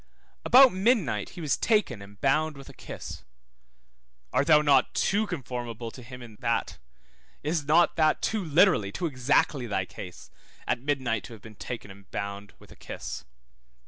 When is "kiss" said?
2.73-3.23, 12.75-13.25